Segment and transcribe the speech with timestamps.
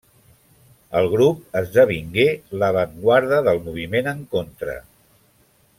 [1.01, 2.25] El grup esdevingué
[2.63, 4.79] l'avantguarda del moviment en contra.